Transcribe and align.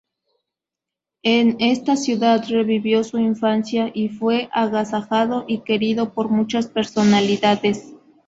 En 1.21 1.57
esta 1.59 1.95
ciudad 1.95 2.43
revivió 2.49 3.03
su 3.03 3.19
infancia 3.19 3.91
y 3.93 4.09
fue 4.09 4.49
agasajado 4.51 5.45
y 5.47 5.59
querido 5.59 6.15
por 6.15 6.27
muchas 6.29 6.65
personalidades. 6.67 7.93